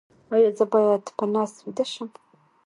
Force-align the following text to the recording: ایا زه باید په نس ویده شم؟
ایا 0.33 0.49
زه 0.57 0.65
باید 0.71 1.03
په 1.17 1.25
نس 1.33 1.51
ویده 1.63 1.85
شم؟ 1.93 2.09